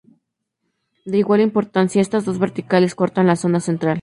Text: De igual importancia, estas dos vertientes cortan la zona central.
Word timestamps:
De 1.05 1.19
igual 1.19 1.41
importancia, 1.41 2.01
estas 2.01 2.25
dos 2.25 2.39
vertientes 2.39 2.95
cortan 2.95 3.27
la 3.27 3.35
zona 3.35 3.59
central. 3.59 3.99